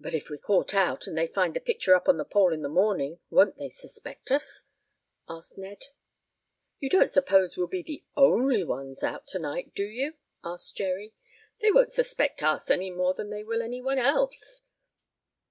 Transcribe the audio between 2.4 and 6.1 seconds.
in the morning, won't they suspect us?" asked Ned.